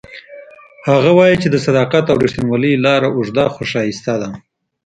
[0.89, 4.29] هغه وایي چې د صداقت او ریښتینولۍ لاره اوږده خو ښایسته ده